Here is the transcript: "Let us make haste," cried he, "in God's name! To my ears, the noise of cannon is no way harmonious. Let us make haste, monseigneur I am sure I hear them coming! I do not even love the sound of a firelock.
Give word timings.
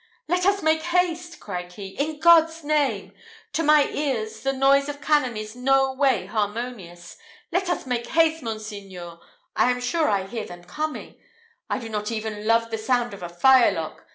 "Let 0.27 0.47
us 0.47 0.63
make 0.63 0.81
haste," 0.81 1.39
cried 1.39 1.73
he, 1.73 1.89
"in 1.89 2.19
God's 2.19 2.63
name! 2.63 3.13
To 3.53 3.61
my 3.61 3.85
ears, 3.87 4.39
the 4.41 4.51
noise 4.51 4.89
of 4.89 4.99
cannon 4.99 5.37
is 5.37 5.55
no 5.55 5.93
way 5.93 6.25
harmonious. 6.25 7.17
Let 7.51 7.69
us 7.69 7.85
make 7.85 8.07
haste, 8.07 8.41
monseigneur 8.41 9.19
I 9.55 9.69
am 9.69 9.79
sure 9.79 10.09
I 10.09 10.25
hear 10.25 10.47
them 10.47 10.63
coming! 10.63 11.21
I 11.69 11.77
do 11.77 11.87
not 11.87 12.11
even 12.11 12.47
love 12.47 12.71
the 12.71 12.79
sound 12.79 13.13
of 13.13 13.21
a 13.21 13.29
firelock. 13.29 14.07